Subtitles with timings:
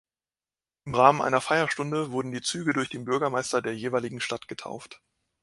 [0.85, 4.99] Im Rahmen einer Feierstunde wurden die Züge durch den Bürgermeister der jeweiligen Stadt getauft.